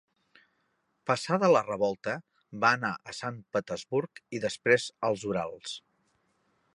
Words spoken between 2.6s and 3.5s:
va anar a Sant